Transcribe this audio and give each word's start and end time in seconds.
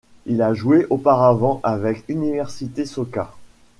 Il 0.25 0.41
a 0.41 0.55
joué 0.55 0.87
auparavant 0.89 1.59
avec 1.61 2.05
Université 2.09 2.87
Soka. 2.87 3.35